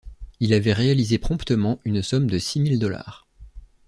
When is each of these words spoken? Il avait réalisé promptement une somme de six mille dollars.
Il 0.39 0.51
avait 0.55 0.73
réalisé 0.73 1.19
promptement 1.19 1.79
une 1.85 2.01
somme 2.01 2.27
de 2.27 2.39
six 2.39 2.59
mille 2.59 2.79
dollars. 2.79 3.27